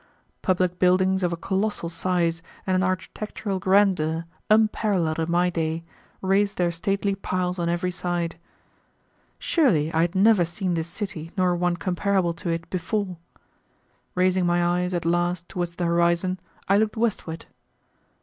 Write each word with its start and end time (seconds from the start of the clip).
Public 0.41 0.79
buildings 0.79 1.21
of 1.21 1.31
a 1.31 1.37
colossal 1.37 1.87
size 1.87 2.41
and 2.65 2.73
an 2.75 2.81
architectural 2.81 3.59
grandeur 3.59 4.25
unparalleled 4.49 5.19
in 5.19 5.29
my 5.29 5.51
day 5.51 5.83
raised 6.23 6.57
their 6.57 6.71
stately 6.71 7.13
piles 7.13 7.59
on 7.59 7.69
every 7.69 7.91
side. 7.91 8.39
Surely 9.37 9.93
I 9.93 10.01
had 10.01 10.15
never 10.15 10.43
seen 10.43 10.73
this 10.73 10.87
city 10.87 11.29
nor 11.37 11.55
one 11.55 11.77
comparable 11.77 12.33
to 12.33 12.49
it 12.49 12.67
before. 12.71 13.17
Raising 14.15 14.47
my 14.47 14.65
eyes 14.65 14.95
at 14.95 15.05
last 15.05 15.47
towards 15.47 15.75
the 15.75 15.85
horizon, 15.85 16.39
I 16.67 16.77
looked 16.77 16.97
westward. 16.97 17.45